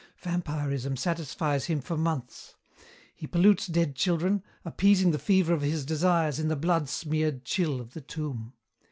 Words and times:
"Vampirism 0.17 0.97
satisfies 0.97 1.65
him 1.65 1.79
for 1.79 1.95
months. 1.95 2.55
He 3.13 3.27
pollutes 3.27 3.67
dead 3.67 3.95
children, 3.95 4.41
appeasing 4.65 5.11
the 5.11 5.19
fever 5.19 5.53
of 5.53 5.61
his 5.61 5.85
desires 5.85 6.39
in 6.39 6.47
the 6.47 6.55
blood 6.55 6.89
smeared 6.89 7.45
chill 7.45 7.79
of 7.79 7.93
the 7.93 8.01
tomb. 8.01 8.53